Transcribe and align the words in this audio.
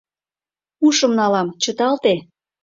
Ушым 0.85 1.11
налам, 1.19 1.47
чыталте! 1.63 2.13